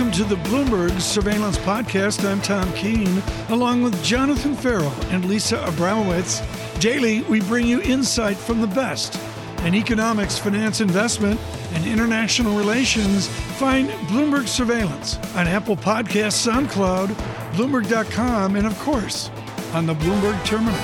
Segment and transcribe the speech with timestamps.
[0.00, 2.26] Welcome to the Bloomberg Surveillance Podcast.
[2.26, 6.80] I'm Tom Keene, along with Jonathan Ferro and Lisa Abramowicz.
[6.80, 9.20] Daily, we bring you insight from the best
[9.64, 11.38] in economics, finance, investment,
[11.74, 13.28] and international relations.
[13.58, 17.08] Find Bloomberg Surveillance on Apple Podcasts, SoundCloud,
[17.52, 19.28] Bloomberg.com, and of course,
[19.74, 20.80] on the Bloomberg Terminal.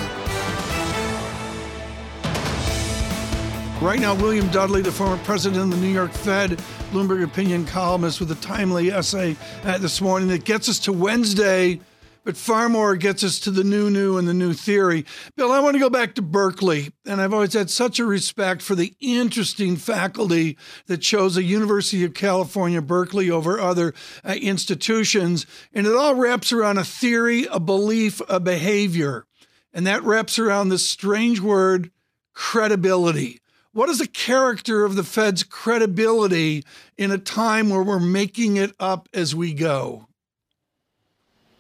[3.81, 6.61] Right now, William Dudley, the former president of the New York Fed,
[6.97, 11.79] Bloomberg opinion columnist, with a timely essay uh, this morning that gets us to Wednesday,
[12.25, 15.05] but far more gets us to the new, new, and the new theory.
[15.37, 18.63] Bill, I want to go back to Berkeley, and I've always had such a respect
[18.63, 23.93] for the interesting faculty that chose the University of California, Berkeley over other
[24.25, 25.45] uh, institutions.
[25.75, 29.27] And it all wraps around a theory, a belief, a behavior.
[29.75, 31.91] And that wraps around this strange word,
[32.33, 33.43] credibility.
[33.77, 36.65] What is the character of the Fed's credibility
[36.97, 40.09] in a time where we're making it up as we go?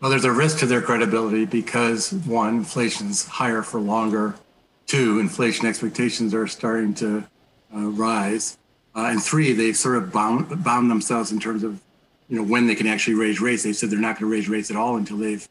[0.00, 4.34] Well, there's a risk to their credibility because one, inflation's higher for longer.
[4.86, 7.26] Two, inflation expectations are starting to
[7.74, 8.56] uh, rise.
[8.94, 11.82] Uh, and three, they've sort of bound, bound themselves in terms of,
[12.30, 13.62] you know, when they can actually raise rates.
[13.62, 15.46] They said they're not going to raise rates at all until they've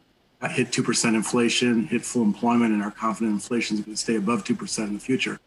[0.49, 4.43] hit 2% inflation, hit full employment, and are confident inflation is going to stay above
[4.43, 5.39] 2% in the future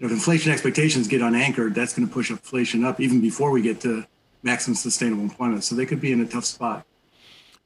[0.00, 3.80] if inflation expectations get unanchored, that's going to push inflation up even before we get
[3.82, 4.06] to
[4.42, 5.62] maximum sustainable employment.
[5.62, 6.86] So they could be in a tough spot.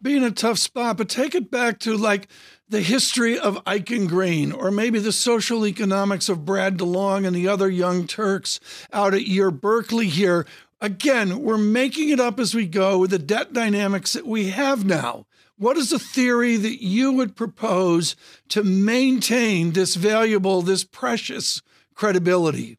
[0.02, 2.28] Be in a tough spot, but take it back to like
[2.68, 7.70] the history of Eichengreen, or maybe the social economics of Brad DeLong and the other
[7.70, 8.58] young Turks
[8.92, 10.44] out at your Berkeley here.
[10.80, 14.84] Again, we're making it up as we go with the debt dynamics that we have
[14.84, 15.24] now.
[15.56, 18.16] What is the theory that you would propose
[18.48, 21.62] to maintain this valuable, this precious
[21.94, 22.78] credibility?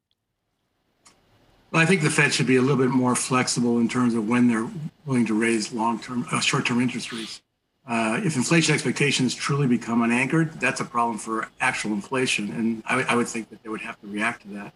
[1.72, 4.28] Well, I think the Fed should be a little bit more flexible in terms of
[4.28, 4.68] when they're
[5.06, 7.42] willing to raise long-term, uh, short-term interest rates.
[7.88, 13.04] Uh, if inflation expectations truly become unanchored, that's a problem for actual inflation, and I,
[13.04, 14.74] I would think that they would have to react to that.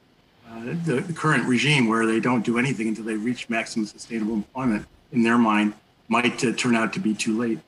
[0.47, 4.33] Uh, the, the, current regime, where they don't do anything until they reach maximum sustainable
[4.33, 5.73] employment, in their mind,
[6.07, 7.59] might uh, turn out to be too late.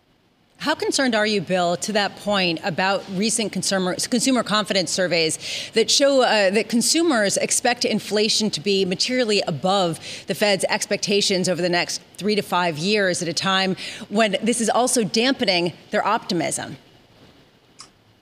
[0.62, 5.40] How concerned are you, Bill, to that point about recent consumer consumer confidence surveys
[5.74, 11.64] that show uh, that consumers expect inflation to be materially above the Fed's expectations over
[11.64, 13.76] the next three to five years at a time
[14.10, 16.78] when this is also dampening their optimism?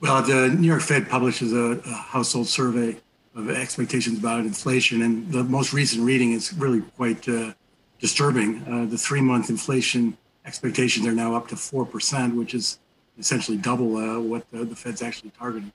[0.00, 2.96] Well, the New York Fed publishes a, a household survey
[3.36, 7.52] of expectations about inflation, and the most recent reading is really quite uh,
[8.00, 8.64] disturbing.
[8.66, 12.78] Uh, the three month inflation expectations are now up to 4%, which is
[13.18, 15.72] essentially double uh, what the, the Fed's actually targeting.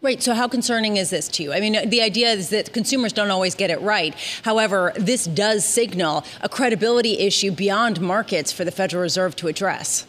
[0.00, 0.22] Right.
[0.22, 1.52] So, how concerning is this to you?
[1.52, 4.14] I mean, the idea is that consumers don't always get it right.
[4.44, 10.06] However, this does signal a credibility issue beyond markets for the Federal Reserve to address.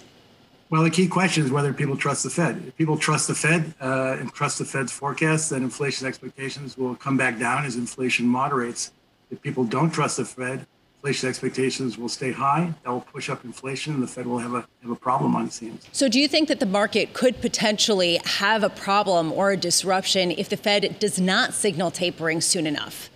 [0.70, 2.64] Well, the key question is whether people trust the Fed.
[2.68, 6.94] If people trust the Fed uh, and trust the Fed's forecasts, then inflation expectations will
[6.94, 8.92] come back down as inflation moderates.
[9.32, 10.68] If people don't trust the Fed,
[11.00, 12.74] inflation expectations will stay high.
[12.84, 15.46] That will push up inflation, and the Fed will have a have a problem on
[15.46, 15.88] its hands.
[15.94, 20.32] So, do you think that the market could potentially have a problem or a disruption
[20.32, 23.10] if the Fed does not signal tapering soon enough?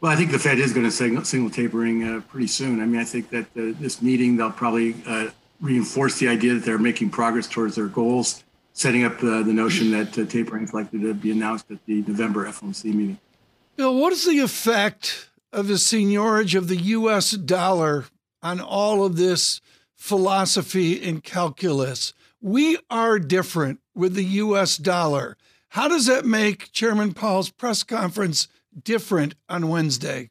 [0.00, 2.80] Well, I think the Fed is going to signal, signal tapering uh, pretty soon.
[2.80, 5.30] I mean, I think that uh, this meeting they'll probably uh,
[5.60, 9.90] reinforce the idea that they're making progress towards their goals, setting up uh, the notion
[9.92, 13.18] that uh, tapering is likely to be announced at the November FOMC meeting.
[13.76, 18.06] Bill, what is the effect of the seigniorage of the US dollar
[18.42, 19.60] on all of this
[19.96, 22.12] philosophy and calculus.
[22.40, 25.36] We are different with the US dollar.
[25.70, 28.48] How does that make Chairman Powell's press conference
[28.84, 30.30] different on Wednesday?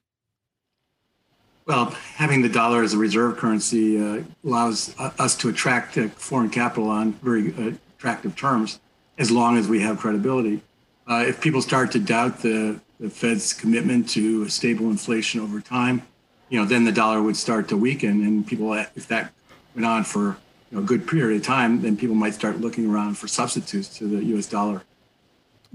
[1.65, 6.49] Well, having the dollar as a reserve currency uh, allows us to attract uh, foreign
[6.49, 8.79] capital on very uh, attractive terms
[9.17, 10.61] as long as we have credibility.
[11.09, 15.61] Uh, if people start to doubt the the Fed's commitment to a stable inflation over
[15.61, 16.01] time,
[16.49, 19.33] you know, then the dollar would start to weaken, and people, if that
[19.75, 20.37] went on for
[20.71, 23.95] you know, a good period of time, then people might start looking around for substitutes
[23.97, 24.47] to the U.S.
[24.47, 24.83] dollar.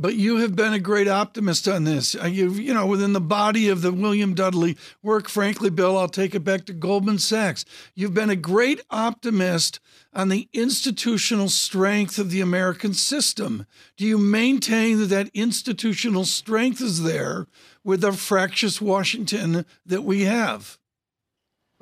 [0.02, 2.16] But you have been a great optimist on this.
[2.16, 6.08] Uh, you you know, within the body of the William Dudley work, frankly, Bill, I'll
[6.08, 7.64] take it back to Goldman Sachs.
[7.94, 9.78] You've been a great optimist
[10.12, 13.64] on the institutional strength of the American system.
[13.96, 17.46] Do you maintain that that institutional strength is there
[17.84, 20.78] with the fractious Washington that we have?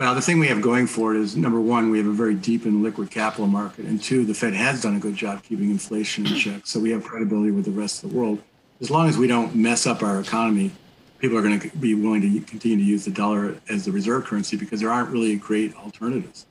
[0.00, 2.34] Well, the thing we have going for it is number one, we have a very
[2.34, 5.68] deep and liquid capital market, and two, the Fed has done a good job keeping
[5.68, 6.62] inflation in check.
[6.64, 8.42] So we have credibility with the rest of the world.
[8.80, 10.70] As long as we don't mess up our economy,
[11.18, 14.24] people are going to be willing to continue to use the dollar as the reserve
[14.24, 16.46] currency because there aren't really great alternatives.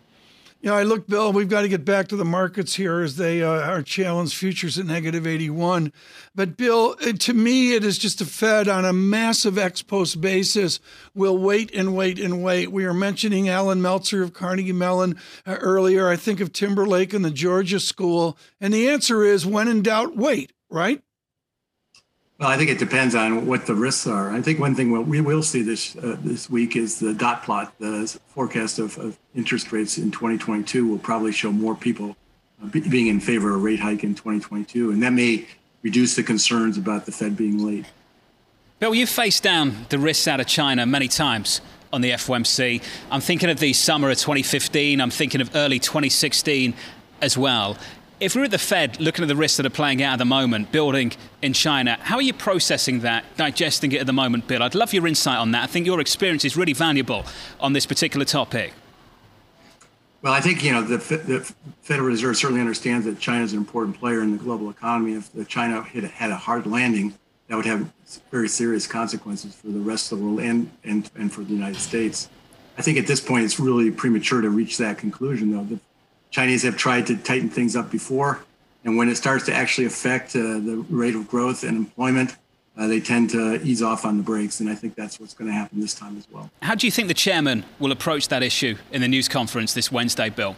[0.61, 3.15] You know, I look, Bill, we've got to get back to the markets here as
[3.15, 5.93] they uh, are challenged futures at negative 81.
[6.35, 10.81] But, Bill, to me, it is just a Fed on a massive ex post basis
[11.15, 12.71] We'll wait and wait and wait.
[12.71, 16.09] We are mentioning Allan Meltzer of Carnegie Mellon uh, earlier.
[16.09, 18.37] I think of Timberlake and the Georgia School.
[18.59, 21.01] And the answer is when in doubt, wait, right?
[22.39, 24.31] Well, I think it depends on what the risks are.
[24.31, 27.73] I think one thing we will see this uh, this week is the dot plot.
[27.79, 32.15] The forecast of, of, interest rates in 2022 will probably show more people
[32.63, 35.47] uh, be, being in favor of a rate hike in 2022, and that may
[35.81, 37.85] reduce the concerns about the Fed being late.
[38.79, 41.59] Bill, you've faced down the risks out of China many times
[41.91, 42.81] on the FOMC.
[43.11, 45.01] I'm thinking of the summer of 2015.
[45.01, 46.73] I'm thinking of early 2016
[47.21, 47.77] as well.
[48.19, 50.25] If we're at the Fed looking at the risks that are playing out at the
[50.25, 54.61] moment, building in China, how are you processing that, digesting it at the moment, Bill?
[54.61, 55.63] I'd love your insight on that.
[55.63, 57.23] I think your experience is really valuable
[57.61, 58.73] on this particular topic.
[60.21, 63.57] Well, I think you know the, the Federal Reserve certainly understands that China is an
[63.57, 65.13] important player in the global economy.
[65.13, 67.13] If China had, had a hard landing,
[67.47, 67.89] that would have
[68.31, 71.79] very serious consequences for the rest of the world and, and, and for the United
[71.79, 72.27] States.
[72.77, 75.63] I think at this point it's really premature to reach that conclusion, though.
[75.63, 75.79] The
[76.31, 78.41] Chinese have tried to tighten things up before.
[78.85, 82.35] And when it starts to actually affect uh, the rate of growth and employment,
[82.77, 84.61] uh, they tend to ease off on the brakes.
[84.61, 86.49] And I think that's what's going to happen this time as well.
[86.61, 89.91] How do you think the chairman will approach that issue in the news conference this
[89.91, 90.55] Wednesday, Bill?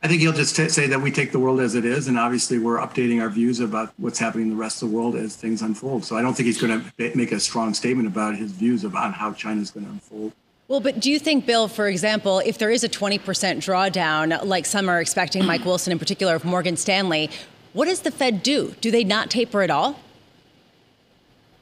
[0.00, 2.16] I think he'll just t- say that we take the world as it is, and
[2.16, 5.34] obviously we're updating our views about what's happening in the rest of the world as
[5.34, 6.04] things unfold.
[6.04, 9.14] So I don't think he's going to make a strong statement about his views about
[9.14, 10.32] how China is going to unfold.
[10.68, 14.66] Well, but do you think, Bill, for example, if there is a 20% drawdown, like
[14.66, 17.30] some are expecting, Mike Wilson in particular of Morgan Stanley,
[17.72, 18.74] what does the Fed do?
[18.82, 19.98] Do they not taper at all?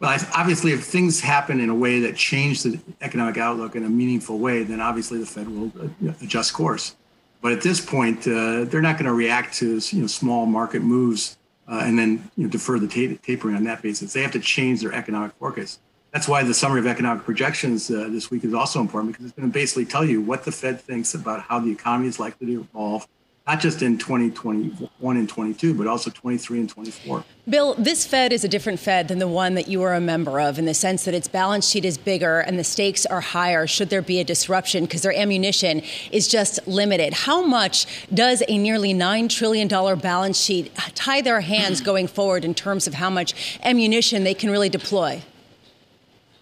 [0.00, 3.88] Well, obviously, if things happen in a way that change the economic outlook in a
[3.88, 6.96] meaningful way, then obviously the Fed will uh, adjust course.
[7.40, 10.82] But at this point, uh, they're not going to react to you know small market
[10.82, 11.38] moves
[11.68, 12.88] uh, and then you know, defer the
[13.22, 14.12] tapering on that basis.
[14.12, 15.78] They have to change their economic forecast
[16.12, 19.36] that's why the summary of economic projections uh, this week is also important because it's
[19.36, 22.46] going to basically tell you what the Fed thinks about how the economy is likely
[22.46, 23.06] to evolve,
[23.46, 27.22] not just in 2021 and 22, but also 23 and 24.
[27.48, 30.40] Bill, this Fed is a different Fed than the one that you are a member
[30.40, 33.66] of in the sense that its balance sheet is bigger and the stakes are higher
[33.66, 35.82] should there be a disruption because their ammunition
[36.12, 37.12] is just limited.
[37.12, 42.54] How much does a nearly $9 trillion balance sheet tie their hands going forward in
[42.54, 45.22] terms of how much ammunition they can really deploy?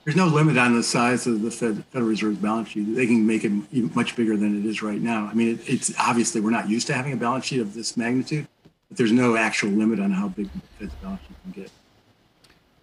[0.04, 2.94] There's no limit on the size of the Fed, Federal Reserve's balance sheet.
[2.94, 5.26] They can make it much bigger than it is right now.
[5.26, 7.96] I mean, it, it's obviously we're not used to having a balance sheet of this
[7.96, 8.46] magnitude,
[8.88, 11.70] but there's no actual limit on how big the Fed's balance sheet can get.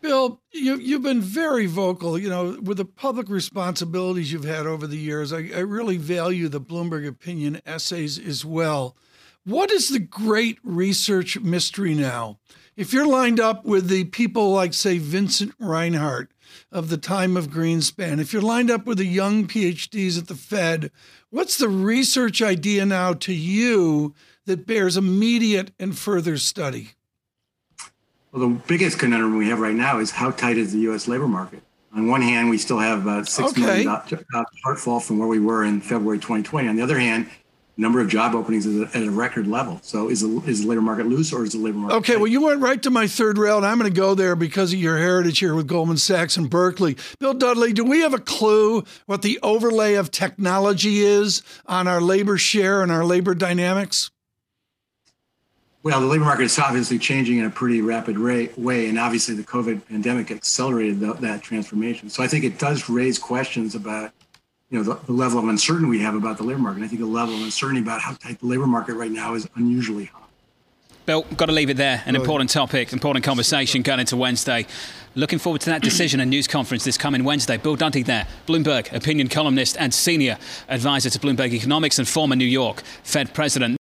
[0.01, 2.17] Bill, you, you've been very vocal.
[2.17, 6.49] You know, with the public responsibilities you've had over the years, I, I really value
[6.49, 8.95] the Bloomberg opinion essays as well.
[9.45, 12.39] What is the great research mystery now?
[12.81, 16.31] If you're lined up with the people like, say, Vincent Reinhart
[16.71, 18.19] of the time of Greenspan.
[18.19, 20.89] If you're lined up with the young PhDs at the Fed,
[21.29, 24.15] what's the research idea now to you
[24.47, 26.93] that bears immediate and further study?
[28.31, 31.07] Well, the biggest conundrum we have right now is how tight is the U.S.
[31.07, 31.61] labor market?
[31.95, 33.61] On one hand, we still have about six okay.
[33.61, 33.89] million
[34.65, 36.67] shortfall from where we were in February 2020.
[36.67, 37.29] On the other hand,
[37.77, 39.79] number of job openings is at a record level.
[39.81, 41.95] So is the, is the labor market loose or is the labor market?
[41.97, 42.19] Okay, tight?
[42.19, 44.73] well, you went right to my third rail, and I'm going to go there because
[44.73, 46.97] of your heritage here with Goldman Sachs and Berkeley.
[47.19, 52.01] Bill Dudley, do we have a clue what the overlay of technology is on our
[52.01, 54.11] labor share and our labor dynamics?
[55.83, 59.33] Well, the labor market is obviously changing in a pretty rapid rate, way, and obviously
[59.33, 62.07] the COVID pandemic accelerated the, that transformation.
[62.11, 64.11] So I think it does raise questions about
[64.71, 66.81] you know, the, the, level of uncertainty we have about the labor market.
[66.81, 69.47] I think the level of uncertainty about how tight the labor market right now is
[69.55, 70.19] unusually high.
[71.05, 72.01] Bill, got to leave it there.
[72.05, 74.65] An important topic, important conversation going into Wednesday.
[75.13, 77.57] Looking forward to that decision and news conference this coming Wednesday.
[77.57, 80.37] Bill Dudley there, Bloomberg opinion columnist and senior
[80.69, 83.80] advisor to Bloomberg Economics and former New York Fed president.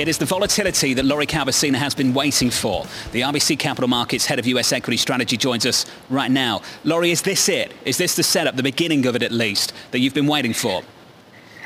[0.00, 2.86] It is the volatility that Lori Calvasina has been waiting for.
[3.12, 6.62] The RBC Capital Markets head of US equity strategy joins us right now.
[6.84, 7.74] Lori, is this it?
[7.84, 10.82] Is this the setup, the beginning of it at least, that you've been waiting for?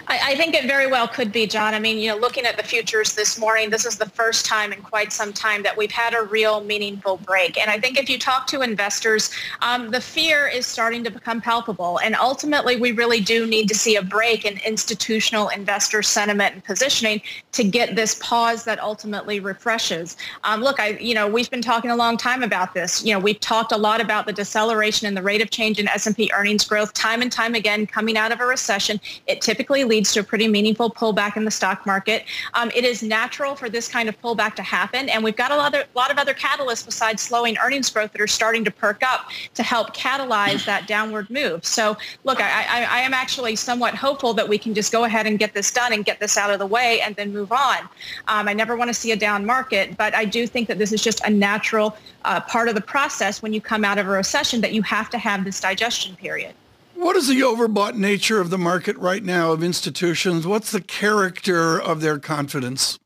[0.06, 1.72] I, I, think it very well could be, John.
[1.72, 4.72] I mean, you know, looking at the futures this morning, this is the first time
[4.72, 7.56] in quite some time that we've had a real meaningful break.
[7.58, 9.30] And I think if you talk to investors,
[9.62, 11.98] um, the fear is starting to become palpable.
[12.00, 16.64] And ultimately, we really do need to see a break in institutional investor sentiment and
[16.64, 20.16] positioning to get this pause that ultimately refreshes.
[20.42, 23.04] Um, look, I, you know, we've been talking a long time about this.
[23.04, 25.88] You know, we've talked a lot about the deceleration in the rate of change in
[25.88, 29.00] S&P earnings growth time and time again coming out of a recession.
[29.26, 32.24] It typically leads to a pretty meaningful pullback in the stock market.
[32.54, 35.56] Um, it is natural for this kind of pullback to happen, and we've got a
[35.56, 39.04] lot, of, lot of other catalysts besides slowing earnings growth that are starting to perk
[39.04, 41.64] up to help catalyze that downward move.
[41.64, 45.28] So, look, I, I, I am actually somewhat hopeful that we can just go ahead
[45.28, 47.78] and get this done and get this out of the way and then move on.
[48.26, 50.92] Um, I never want to see a down market, but I do think that this
[50.92, 54.10] is just a natural uh, part of the process when you come out of a
[54.10, 56.54] recession that you have to have this digestion period.
[56.94, 60.46] What is the overbought nature of the market right now of institutions?
[60.46, 62.98] What's the character of their confidence?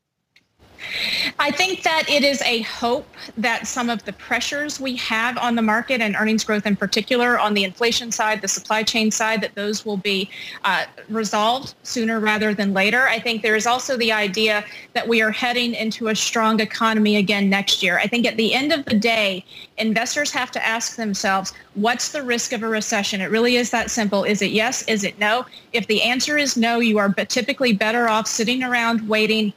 [1.37, 3.07] I think that it is a hope
[3.37, 7.39] that some of the pressures we have on the market and earnings growth in particular
[7.39, 10.29] on the inflation side, the supply chain side, that those will be
[10.63, 13.07] uh, resolved sooner rather than later.
[13.07, 17.17] I think there is also the idea that we are heading into a strong economy
[17.17, 17.99] again next year.
[17.99, 19.45] I think at the end of the day,
[19.77, 23.21] investors have to ask themselves, what's the risk of a recession?
[23.21, 24.23] It really is that simple.
[24.23, 24.83] Is it yes?
[24.83, 25.45] Is it no?
[25.73, 29.53] If the answer is no, you are typically better off sitting around waiting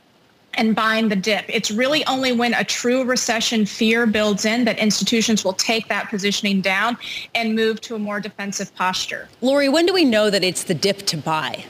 [0.55, 1.45] and buying the dip.
[1.49, 6.09] It's really only when a true recession fear builds in that institutions will take that
[6.09, 6.97] positioning down
[7.35, 9.29] and move to a more defensive posture.
[9.41, 11.65] Lori, when do we know that it's the dip to buy?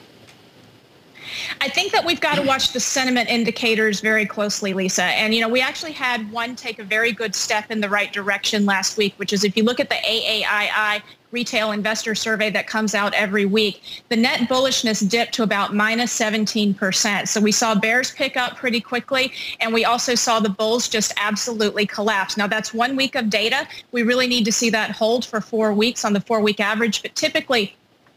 [1.61, 5.05] I think that we've got to watch the sentiment indicators very closely, Lisa.
[5.05, 8.13] And, you know, we actually had one take a very good step in the right
[8.13, 12.67] direction last week, which is if you look at the AAII retail investor survey that
[12.67, 17.27] comes out every week, the net bullishness dipped to about minus 17%.
[17.27, 21.13] So we saw bears pick up pretty quickly, and we also saw the bulls just
[21.17, 22.37] absolutely collapse.
[22.37, 23.67] Now, that's one week of data.
[23.91, 27.15] We really need to see that hold for four weeks on the four-week average, but
[27.15, 27.75] typically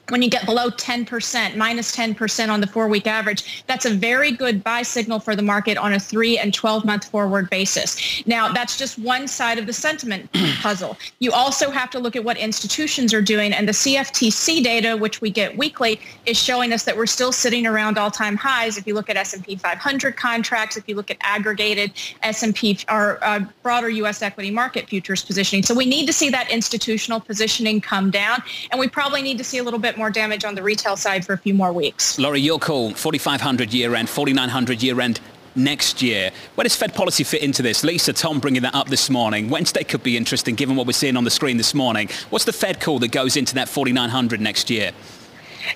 [0.09, 4.63] when you get below 10%, minus 10% on the four-week average, that's a very good
[4.63, 8.25] buy signal for the market on a three and 12-month forward basis.
[8.27, 10.29] Now, that's just one side of the sentiment
[10.62, 10.97] puzzle.
[11.19, 15.21] You also have to look at what institutions are doing, and the CFTC data, which
[15.21, 18.77] we get weekly, is showing us that we're still sitting around all-time highs.
[18.77, 23.39] If you look at S&P 500 contracts, if you look at aggregated S&P or uh,
[23.63, 24.21] broader U.S.
[24.21, 25.63] equity market futures positioning.
[25.63, 29.43] So we need to see that institutional positioning come down, and we probably need to
[29.43, 32.17] see a little bit more damage on the retail side for a few more weeks.
[32.19, 35.19] Lori, your call, 4,500 year end, 4,900 year end
[35.55, 36.31] next year.
[36.55, 37.83] Where does Fed policy fit into this?
[37.83, 39.49] Lisa, Tom bringing that up this morning.
[39.49, 42.09] Wednesday could be interesting given what we're seeing on the screen this morning.
[42.29, 44.91] What's the Fed call that goes into that 4,900 next year?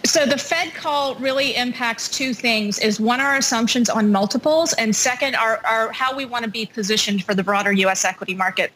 [0.06, 4.96] So the Fed call really impacts two things is one, our assumptions on multiples, and
[4.96, 8.06] second, our, our how we want to be positioned for the broader U.S.
[8.06, 8.72] equity market.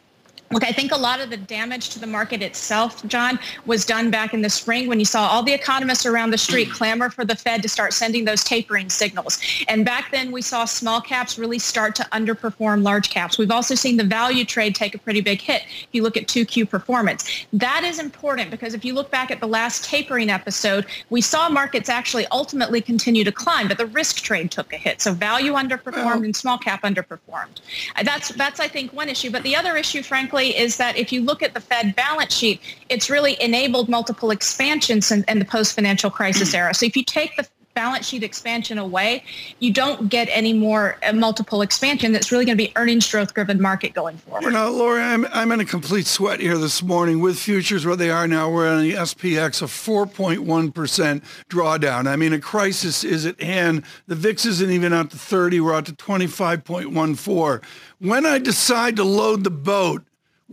[0.54, 4.08] Look, I think a lot of the damage to the market itself, John, was done
[4.12, 6.74] back in the spring when you saw all the economists around the street mm.
[6.74, 9.40] clamor for the Fed to start sending those tapering signals.
[9.66, 13.36] And back then we saw small caps really start to underperform large caps.
[13.36, 16.28] We've also seen the value trade take a pretty big hit if you look at
[16.28, 17.46] 2Q performance.
[17.52, 21.48] That is important because if you look back at the last tapering episode, we saw
[21.48, 25.00] markets actually ultimately continue to climb, but the risk trade took a hit.
[25.00, 27.60] So value underperformed and small cap underperformed.
[28.04, 29.32] That's, that's I think, one issue.
[29.32, 32.60] But the other issue, frankly, is that if you look at the Fed balance sheet,
[32.88, 36.74] it's really enabled multiple expansions in, in the post-financial crisis era.
[36.74, 39.24] So if you take the balance sheet expansion away,
[39.58, 42.12] you don't get any more uh, multiple expansion.
[42.12, 44.44] That's really going to be earnings growth driven market going forward.
[44.44, 47.96] You know, Laura, I'm, I'm in a complete sweat here this morning with futures where
[47.96, 48.50] they are now.
[48.50, 52.06] We're on the SPX of 4.1% drawdown.
[52.06, 53.84] I mean, a crisis is at hand.
[54.06, 55.60] The VIX isn't even out to 30.
[55.60, 57.64] We're out to 25.14.
[57.98, 60.04] When I decide to load the boat,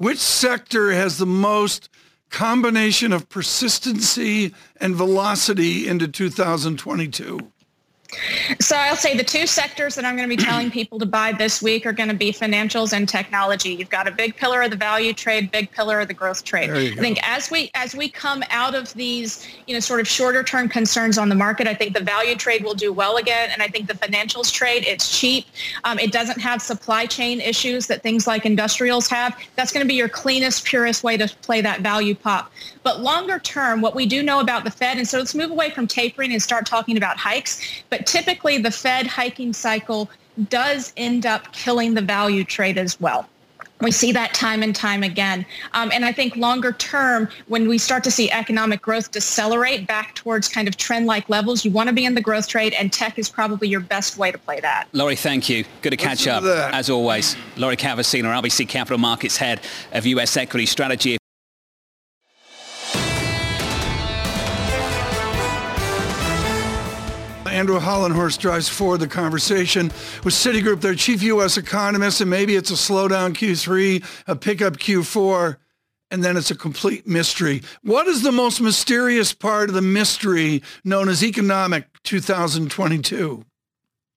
[0.01, 1.87] which sector has the most
[2.31, 7.51] combination of persistency and velocity into 2022?
[8.59, 11.31] So I'll say the two sectors that I'm going to be telling people to buy
[11.31, 13.69] this week are going to be financials and technology.
[13.69, 16.69] You've got a big pillar of the value trade, big pillar of the growth trade.
[16.69, 20.43] I think as we as we come out of these, you know, sort of shorter
[20.43, 23.61] term concerns on the market, I think the value trade will do well again, and
[23.61, 25.45] I think the financials trade it's cheap.
[25.83, 29.37] Um, it doesn't have supply chain issues that things like industrials have.
[29.55, 32.51] That's going to be your cleanest, purest way to play that value pop.
[32.83, 35.69] But longer term, what we do know about the Fed, and so let's move away
[35.69, 37.61] from tapering and start talking about hikes.
[37.89, 40.09] But typically, the Fed hiking cycle
[40.49, 43.27] does end up killing the value trade as well.
[43.81, 45.43] We see that time and time again.
[45.73, 50.13] Um, and I think longer term, when we start to see economic growth decelerate back
[50.13, 53.17] towards kind of trend-like levels, you want to be in the growth trade, and tech
[53.17, 54.87] is probably your best way to play that.
[54.93, 55.65] Lori, thank you.
[55.81, 57.35] Good to catch up, as always.
[57.57, 59.61] Lori Calvasina, RBC Capital Markets Head
[59.93, 60.37] of U.S.
[60.37, 61.20] Equity Strategy.
[67.61, 69.89] Andrew Hollenhorst drives forward the conversation
[70.23, 71.57] with Citigroup, their chief U.S.
[71.57, 75.57] economist, and maybe it's a slowdown Q3, a pickup Q4,
[76.09, 77.61] and then it's a complete mystery.
[77.83, 83.45] What is the most mysterious part of the mystery known as economic 2022?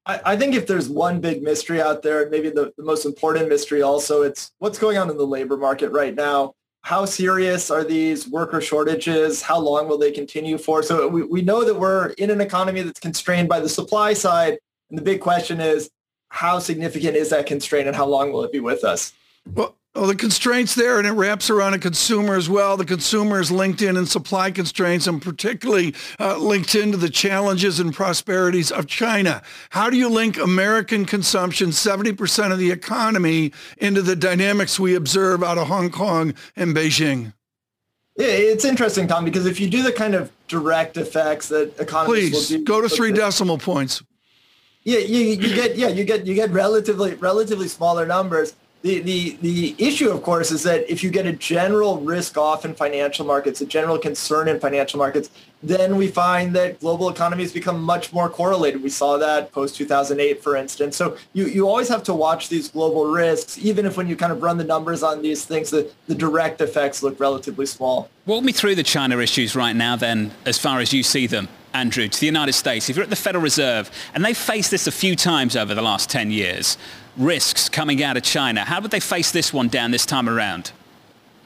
[0.06, 3.82] I, think if there's one big mystery out there, maybe the, the most important mystery
[3.82, 8.28] also, it's what's going on in the labor market right now how serious are these
[8.28, 9.40] worker shortages?
[9.40, 10.82] How long will they continue for?
[10.82, 14.58] So we, we know that we're in an economy that's constrained by the supply side.
[14.90, 15.88] And the big question is,
[16.28, 19.14] how significant is that constraint and how long will it be with us?
[19.50, 22.76] Well, well, the constraints there, and it wraps around a consumer as well.
[22.76, 27.78] The consumer is linked in and supply constraints and particularly uh, linked into the challenges
[27.78, 29.40] and prosperities of China.
[29.70, 35.44] How do you link American consumption, 70% of the economy, into the dynamics we observe
[35.44, 37.32] out of Hong Kong and Beijing?
[38.16, 42.48] Yeah, it's interesting, Tom, because if you do the kind of direct effects that economists
[42.48, 44.02] Please, go to three decimal points.
[44.82, 49.38] Yeah, you, you get yeah, you get you get relatively relatively smaller numbers the, the,
[49.40, 53.24] the issue, of course, is that if you get a general risk off in financial
[53.24, 55.30] markets, a general concern in financial markets,
[55.62, 58.82] then we find that global economies become much more correlated.
[58.82, 60.98] We saw that post 2008, for instance.
[60.98, 64.30] So you, you always have to watch these global risks, even if when you kind
[64.30, 68.10] of run the numbers on these things, the, the direct effects look relatively small.
[68.26, 71.48] Walk me through the China issues right now, then, as far as you see them.
[71.72, 72.88] Andrew, to the United States.
[72.88, 75.82] If you're at the Federal Reserve, and they've faced this a few times over the
[75.82, 76.78] last 10 years,
[77.16, 80.72] risks coming out of China, how would they face this one down this time around?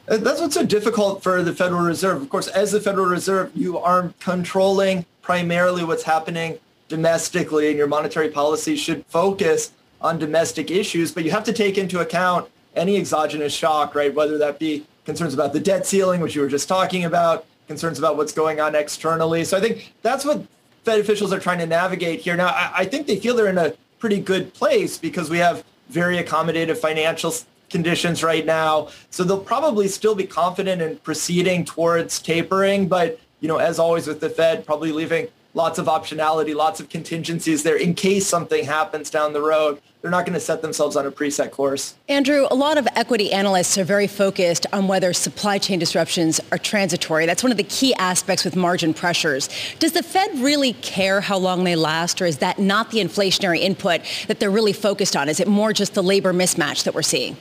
[0.09, 2.23] Uh, that's what's so difficult for the Federal Reserve.
[2.23, 6.59] Of course, as the Federal Reserve, you are controlling primarily what's happening
[6.89, 11.77] domestically, and your monetary policy should focus on domestic issues, but you have to take
[11.77, 14.15] into account any exogenous shock, right?
[14.15, 17.99] Whether that be concerns about the debt ceiling, which you were just talking about, concerns
[17.99, 19.45] about what's going on externally.
[19.45, 20.47] So I think that's what
[20.85, 22.37] Fed officials are trying to navigate here.
[22.37, 25.64] Now, I, I think they feel they're in a pretty good place because we have
[25.88, 27.35] very accommodative financial
[27.71, 28.88] conditions right now.
[29.11, 32.89] So they'll probably still be confident in proceeding towards tapering.
[32.89, 36.89] But, you know, as always with the Fed, probably leaving lots of optionality, lots of
[36.89, 40.95] contingencies there in case something happens down the road they're not going to set themselves
[40.95, 41.97] on a preset course.
[42.08, 46.58] Andrew, a lot of equity analysts are very focused on whether supply chain disruptions are
[46.58, 47.26] transitory.
[47.26, 49.49] That's one of the key aspects with margin pressures.
[49.80, 53.58] Does the Fed really care how long they last, or is that not the inflationary
[53.58, 55.28] input that they're really focused on?
[55.28, 57.37] Is it more just the labor mismatch that we're seeing?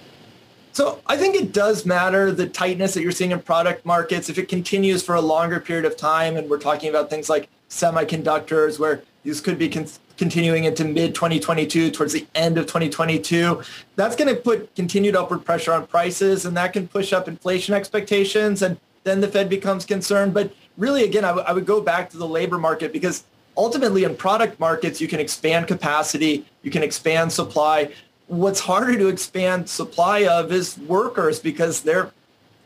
[0.73, 4.29] So I think it does matter the tightness that you're seeing in product markets.
[4.29, 7.49] If it continues for a longer period of time, and we're talking about things like
[7.69, 13.61] semiconductors, where these could be con- continuing into mid 2022 towards the end of 2022
[13.95, 17.73] that's going to put continued upward pressure on prices and that can push up inflation
[17.73, 20.33] expectations and then the fed becomes concerned.
[20.33, 23.25] But really again I, w- I would go back to the labor market because
[23.55, 27.91] ultimately in product markets you can expand capacity you can expand supply.
[28.27, 32.11] What's harder to expand supply of is workers because they're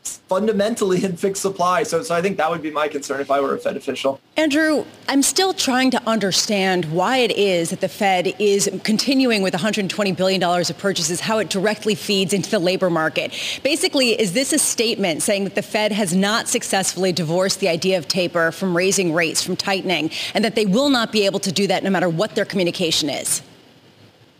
[0.02, 1.82] fundamentally in fixed supply.
[1.82, 4.20] So, so I think that would be my concern if I were a Fed official.
[4.36, 9.54] Andrew, I'm still trying to understand why it is that the Fed is continuing with
[9.54, 13.32] $120 billion of purchases, how it directly feeds into the labor market.
[13.62, 17.98] Basically, is this a statement saying that the Fed has not successfully divorced the idea
[17.98, 21.52] of taper from raising rates, from tightening, and that they will not be able to
[21.52, 23.42] do that no matter what their communication is?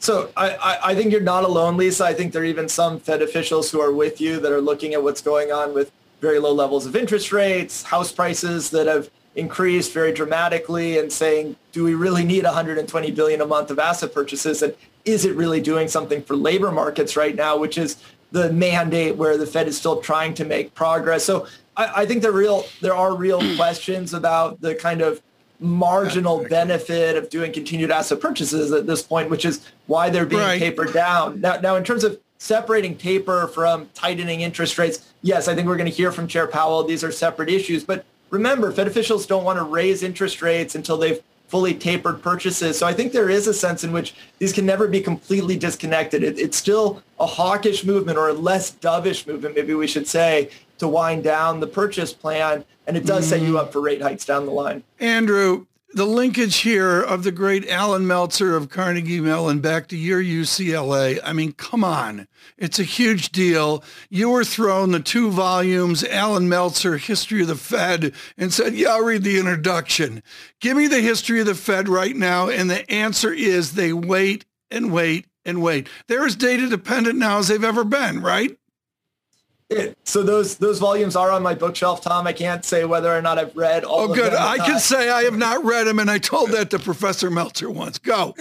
[0.03, 2.05] So I, I think you're not alone, Lisa.
[2.05, 4.95] I think there are even some Fed officials who are with you that are looking
[4.95, 9.09] at what's going on with very low levels of interest rates, house prices that have
[9.37, 14.13] increased very dramatically and saying, do we really need 120 billion a month of asset
[14.13, 14.61] purchases?
[14.63, 17.97] And is it really doing something for labor markets right now, which is
[18.33, 21.25] the mandate where the Fed is still trying to make progress.
[21.25, 25.23] So I, I think there real there are real questions about the kind of
[25.63, 30.43] marginal benefit of doing continued asset purchases at this point, which is why they're being
[30.43, 30.59] right.
[30.59, 31.41] tapered down.
[31.41, 35.77] Now, now, in terms of separating taper from tightening interest rates, yes, I think we're
[35.77, 36.85] going to hear from Chair Powell.
[36.85, 37.85] These are separate issues.
[37.85, 41.23] But remember, Fed officials don't want to raise interest rates until they've
[41.53, 42.79] fully tapered purchases.
[42.79, 46.23] So I think there is a sense in which these can never be completely disconnected.
[46.23, 50.49] It, it's still a hawkish movement or a less dovish movement, maybe we should say,
[50.83, 53.31] to wind down the purchase plan, and it does mm.
[53.31, 53.57] set you mm-hmm.
[53.57, 54.83] up for rate hikes down the line.
[54.99, 60.21] Andrew, the linkage here of the great Allan Meltzer of Carnegie Mellon back to your
[60.21, 61.21] UCLA.
[61.23, 62.27] I mean, come on.
[62.59, 63.85] It's a huge deal.
[64.11, 68.89] You were thrown the two volumes, Allan Meltzer, History of the Fed, and said, yeah,
[68.89, 70.23] I'll read the introduction.
[70.61, 72.49] Give me the history of the Fed right now.
[72.49, 75.89] And the answer is they wait and wait and wait.
[76.09, 78.57] They're as data dependent now as they've ever been, right?
[80.05, 82.27] So those those volumes are on my bookshelf, Tom.
[82.27, 84.05] I can't say whether or not I've read all.
[84.05, 84.27] Of them.
[84.27, 84.35] Oh, good.
[84.35, 87.71] I can say I have not read them, and I told that to Professor Meltzer
[87.71, 87.99] once.
[87.99, 88.35] Go.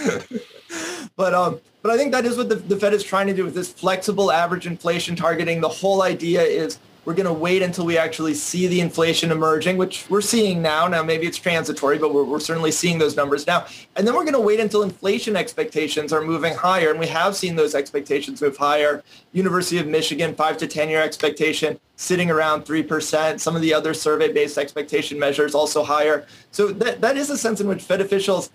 [1.16, 3.44] but um, but I think that is what the, the Fed is trying to do
[3.44, 5.60] with this flexible average inflation targeting.
[5.60, 9.76] The whole idea is we're going to wait until we actually see the inflation emerging,
[9.76, 10.86] which we're seeing now.
[10.86, 13.66] Now, maybe it's transitory, but we're, we're certainly seeing those numbers now.
[13.96, 16.90] And then we're going to wait until inflation expectations are moving higher.
[16.90, 19.02] And we have seen those expectations move higher.
[19.32, 23.40] University of Michigan, five to 10 year expectation sitting around 3%.
[23.40, 26.26] Some of the other survey-based expectation measures also higher.
[26.52, 28.50] So that, that is a sense in which Fed officials,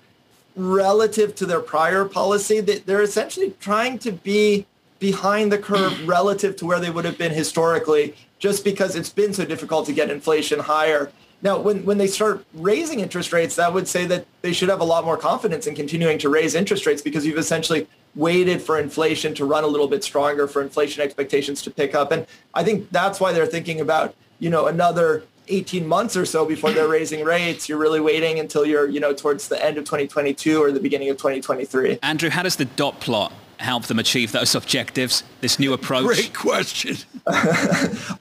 [0.56, 4.66] relative to their prior policy, that they're essentially trying to be
[5.00, 9.34] behind the curve relative to where they would have been historically just because it's been
[9.34, 11.12] so difficult to get inflation higher.
[11.42, 14.80] Now, when, when they start raising interest rates, that would say that they should have
[14.80, 18.80] a lot more confidence in continuing to raise interest rates because you've essentially waited for
[18.80, 22.12] inflation to run a little bit stronger, for inflation expectations to pick up.
[22.12, 26.46] And I think that's why they're thinking about, you know, another 18 months or so
[26.46, 27.70] before they're raising rates.
[27.70, 31.10] You're really waiting until you're, you know, towards the end of 2022 or the beginning
[31.10, 32.00] of 2023.
[32.02, 36.06] Andrew, how does the dot plot help them achieve those objectives, this new approach?
[36.06, 36.98] Great question.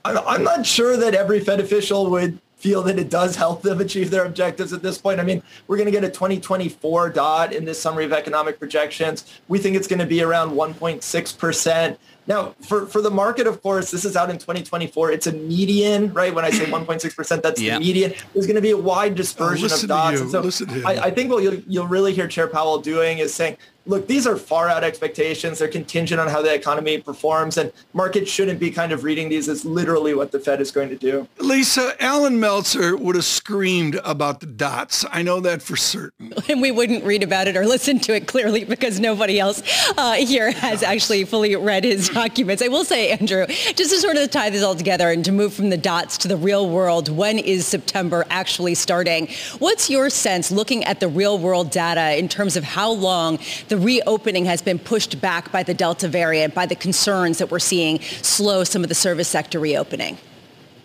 [0.04, 4.10] I'm not sure that every Fed official would feel that it does help them achieve
[4.10, 5.20] their objectives at this point.
[5.20, 9.40] I mean, we're going to get a 2024 dot in this summary of economic projections.
[9.46, 11.98] We think it's going to be around 1.6%.
[12.26, 15.12] Now, for, for the market, of course, this is out in 2024.
[15.12, 16.34] It's a median, right?
[16.34, 18.14] When I say 1.6%, that's the median.
[18.32, 20.20] There's going to be a wide dispersion oh, of dots.
[20.20, 23.58] And so I, I, think what you'll, you'll really hear Chair Powell doing is saying,
[23.86, 25.58] look, these are far out expectations.
[25.58, 29.48] They're contingent on how the economy performs, and markets shouldn't be kind of reading these
[29.48, 31.28] as literally what the Fed is going to do.
[31.38, 35.04] Lisa, Allan Meltzer would have screamed about the dots.
[35.10, 36.34] I know that for certain.
[36.48, 39.62] And we wouldn't read about it or listen to it clearly because nobody else
[39.98, 42.62] uh, here has actually fully read his documents.
[42.62, 45.52] I will say, Andrew, just to sort of tie this all together and to move
[45.52, 49.28] from the dots to the real world, when is September actually starting?
[49.58, 53.75] What's your sense looking at the real world data in terms of how long the
[53.76, 57.58] the reopening has been pushed back by the Delta variant, by the concerns that we're
[57.58, 60.16] seeing slow some of the service sector reopening?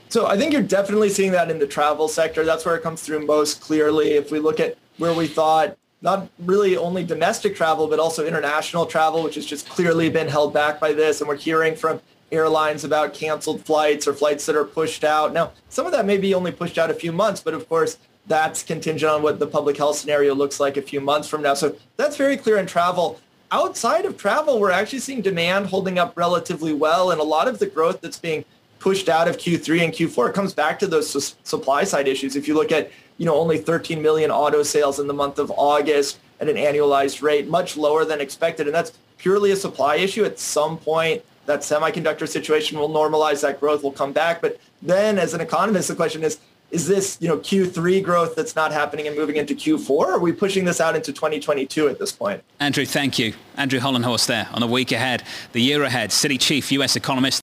[0.10, 2.44] So I think you're definitely seeing that in the travel sector.
[2.44, 4.12] That's where it comes through most clearly.
[4.12, 8.86] If we look at where we thought not really only domestic travel, but also international
[8.86, 11.22] travel, which has just clearly been held back by this.
[11.22, 12.02] And we're hearing from
[12.32, 15.32] airlines about canceled flights or flights that are pushed out.
[15.32, 17.98] Now, some of that may be only pushed out a few months, but of course,
[18.32, 21.54] that's contingent on what the public health scenario looks like a few months from now.
[21.54, 23.20] So that's very clear in travel.
[23.52, 27.12] Outside of travel, we're actually seeing demand holding up relatively well.
[27.12, 28.46] And a lot of the growth that's being
[28.80, 32.38] pushed out of Q3 and Q4 comes back to those su- supply side issues.
[32.38, 35.52] If you look at, you know, only 13 million auto sales in the month of
[35.52, 38.66] August at an annualized rate, much lower than expected.
[38.66, 40.24] And that's purely a supply issue.
[40.24, 44.42] At some point, that semiconductor situation will normalize, that growth will come back.
[44.42, 46.40] But then as an economist, the question is,
[46.72, 49.90] is this, you know, Q3 growth that's not happening and moving into Q4?
[49.90, 52.44] Or are we pushing this out into 2022 at this point?
[52.60, 53.34] Andrew, thank you.
[53.58, 56.96] Andrew Hollenhorst there on the week ahead, the year ahead, Citi Chief, U.S.
[56.96, 57.42] economist.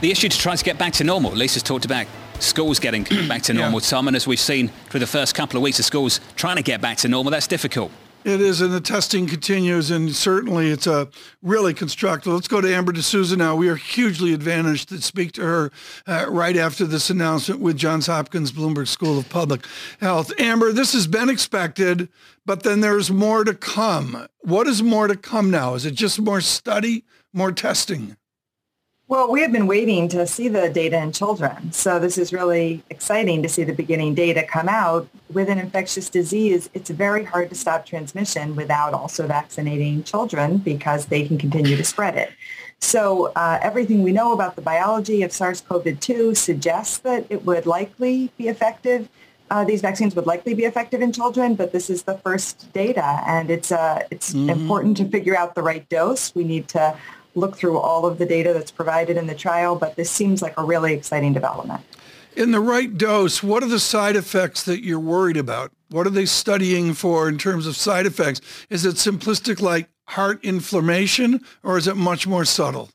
[0.00, 1.30] The issue to try to get back to normal.
[1.30, 2.06] Lisa's talked about
[2.40, 3.88] schools getting back to normal, yeah.
[3.88, 6.62] Tom, and as we've seen through the first couple of weeks of schools trying to
[6.62, 7.92] get back to normal, that's difficult.
[8.24, 11.08] It is, and the testing continues, and certainly it's a
[11.42, 12.32] really constructive.
[12.32, 13.56] Let's go to Amber D'Souza now.
[13.56, 15.72] We are hugely advantaged to speak to her
[16.06, 19.66] uh, right after this announcement with Johns Hopkins Bloomberg School of Public
[20.00, 20.32] Health.
[20.38, 22.08] Amber, this has been expected,
[22.46, 24.28] but then there's more to come.
[24.42, 25.74] What is more to come now?
[25.74, 28.16] Is it just more study, more testing?
[29.12, 31.70] Well, we have been waiting to see the data in children.
[31.70, 35.06] So this is really exciting to see the beginning data come out.
[35.30, 41.04] With an infectious disease, it's very hard to stop transmission without also vaccinating children because
[41.04, 42.30] they can continue to spread it.
[42.80, 48.32] So uh, everything we know about the biology of SARS-CoV-2 suggests that it would likely
[48.38, 49.10] be effective.
[49.50, 53.22] Uh, these vaccines would likely be effective in children, but this is the first data,
[53.26, 54.48] and it's uh, it's mm-hmm.
[54.48, 56.34] important to figure out the right dose.
[56.34, 56.96] We need to
[57.34, 60.54] look through all of the data that's provided in the trial, but this seems like
[60.58, 61.82] a really exciting development.
[62.34, 65.70] In the right dose, what are the side effects that you're worried about?
[65.90, 68.40] What are they studying for in terms of side effects?
[68.70, 72.88] Is it simplistic like heart inflammation or is it much more subtle?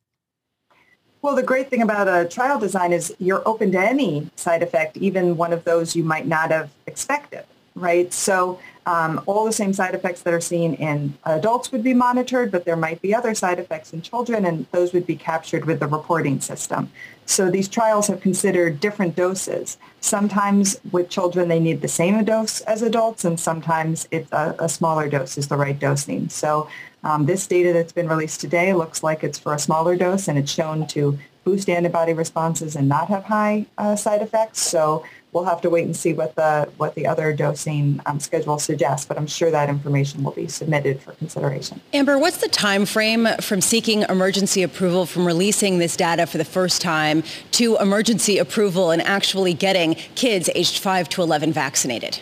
[1.22, 4.98] Well, the great thing about a trial design is you're open to any side effect,
[4.98, 7.44] even one of those you might not have expected,
[7.80, 8.12] right?
[8.14, 12.52] So um, all the same side effects that are seen in adults would be monitored,
[12.52, 15.82] but there might be other side effects in children, and those would be captured with
[15.82, 16.90] the reporting system.
[17.26, 19.78] So these trials have considered different doses.
[20.00, 24.70] Sometimes with children, they need the same dose as adults, and sometimes it's a, a
[24.70, 26.30] smaller dose is the right dosing.
[26.30, 26.70] So
[27.04, 30.38] um, this data that's been released today looks like it's for a smaller dose and
[30.38, 34.60] it's shown to boost antibody responses and not have high uh, side effects.
[34.60, 35.06] So
[35.38, 39.06] we'll have to wait and see what the what the other dosing um, schedule suggests.
[39.06, 41.80] But I'm sure that information will be submitted for consideration.
[41.94, 46.46] Amber, what's the time frame from seeking emergency approval from releasing this data for the
[46.46, 52.20] first time to emergency approval and actually getting kids aged 5 to 11 vaccinated?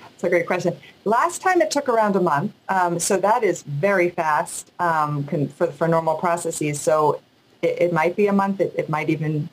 [0.00, 0.74] That's a great question.
[1.04, 5.66] Last time it took around a month, um, so that is very fast um, for,
[5.68, 6.80] for normal processes.
[6.80, 7.20] So
[7.60, 8.60] it, it might be a month.
[8.60, 9.48] It, it, might even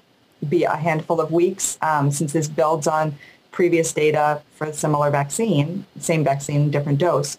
[0.50, 3.16] be a handful of weeks um, since this builds on
[3.52, 7.38] previous data for a similar vaccine, same vaccine, different dose.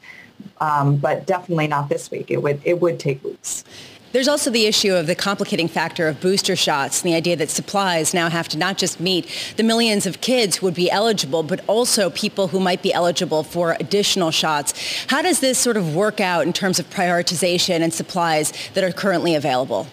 [0.61, 2.31] Um, but definitely not this week.
[2.31, 3.65] It would it would take weeks.
[4.13, 7.51] There's also the issue of the complicating factor of booster shots and the idea that
[7.51, 11.43] supplies now have to not just meet the millions of kids who would be eligible,
[11.43, 14.73] but also people who might be eligible for additional shots.
[15.09, 18.93] How does this sort of work out in terms of prioritization and supplies that are
[18.93, 19.87] currently available?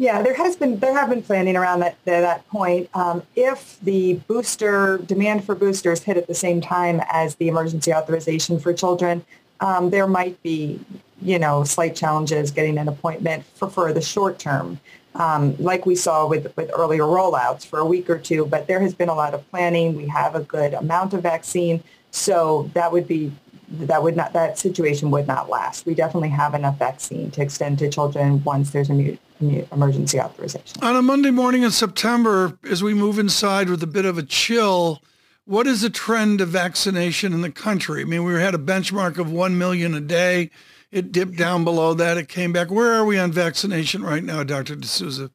[0.00, 2.88] Yeah, there has been there have been planning around that that point.
[2.94, 7.92] Um, if the booster demand for boosters hit at the same time as the emergency
[7.92, 9.22] authorization for children,
[9.60, 10.80] um, there might be
[11.22, 14.80] you know, slight challenges getting an appointment for, for the short term,
[15.14, 18.46] um, like we saw with, with earlier rollouts for a week or two.
[18.46, 19.96] But there has been a lot of planning.
[19.96, 21.82] We have a good amount of vaccine.
[22.10, 23.32] So that would be
[23.72, 25.86] that would not that situation would not last.
[25.86, 28.94] We definitely have enough vaccine to extend to children once there's a
[29.40, 30.82] emergency authorization.
[30.82, 34.22] On a Monday morning in September, as we move inside with a bit of a
[34.22, 35.02] chill,
[35.44, 38.02] what is the trend of vaccination in the country?
[38.02, 40.50] I mean, we had a benchmark of 1 million a day.
[40.92, 42.18] It dipped down below that.
[42.18, 42.70] It came back.
[42.70, 44.76] Where are we on vaccination right now, Dr.
[44.76, 45.30] D'Souza?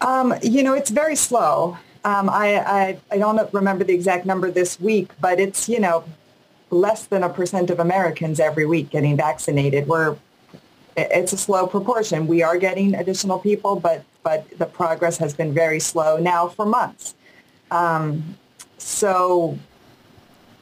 [0.00, 1.78] Um, you know, it's very slow.
[2.04, 6.04] Um, I, I, I don't remember the exact number this week, but it's, you know,
[6.70, 9.86] less than a percent of Americans every week getting vaccinated.
[9.86, 10.16] We're,
[10.96, 12.26] it's a slow proportion.
[12.26, 16.66] We are getting additional people, but, but the progress has been very slow now for
[16.66, 17.14] months.
[17.70, 18.36] Um,
[18.78, 19.58] so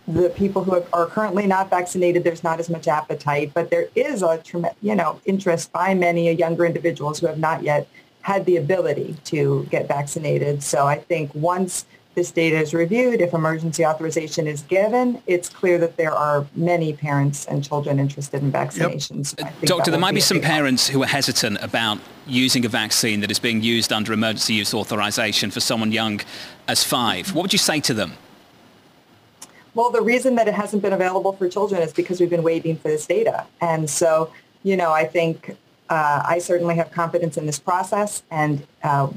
[0.09, 4.23] the people who are currently not vaccinated, there's not as much appetite, but there is
[4.23, 4.43] a
[4.81, 7.87] you know interest by many younger individuals who have not yet
[8.23, 10.63] had the ability to get vaccinated.
[10.63, 15.79] So I think once this data is reviewed, if emergency authorization is given, it's clear
[15.79, 19.39] that there are many parents and children interested in vaccinations.
[19.39, 19.63] Yep.
[19.63, 23.31] Doctor, there might be, be some parents who are hesitant about using a vaccine that
[23.31, 26.21] is being used under emergency use authorization for someone young
[26.69, 27.35] as five.
[27.35, 28.13] What would you say to them?
[29.75, 32.77] Well, the reason that it hasn't been available for children is because we've been waiting
[32.77, 33.47] for this data.
[33.61, 34.31] And so,
[34.63, 35.57] you know, I think
[35.89, 39.09] uh, I certainly have confidence in this process and uh,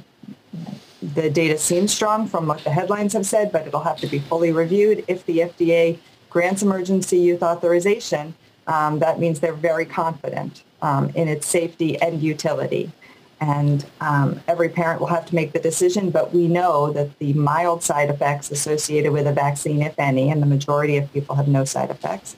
[1.14, 4.20] the data seems strong from what the headlines have said, but it'll have to be
[4.20, 5.04] fully reviewed.
[5.08, 5.98] If the FDA
[6.30, 8.34] grants emergency use authorization,
[8.68, 12.92] um, that means they're very confident um, in its safety and utility
[13.42, 17.34] and um, every parent will have to make the decision, but we know that the
[17.34, 21.48] mild side effects associated with a vaccine, if any, and the majority of people have
[21.48, 22.36] no side effects,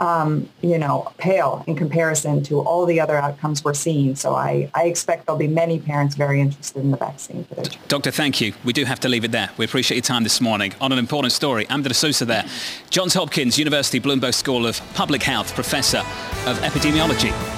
[0.00, 4.16] um, you know, pale in comparison to all the other outcomes we're seeing.
[4.16, 7.64] So I, I expect there'll be many parents very interested in the vaccine for their.
[7.88, 8.52] Doctor, thank you.
[8.64, 9.50] We do have to leave it there.
[9.56, 11.66] We appreciate your time this morning on an important story.
[11.68, 12.44] Amber D'Souza there,
[12.90, 15.98] Johns Hopkins University Bloomberg School of Public Health, Professor
[16.46, 17.57] of Epidemiology.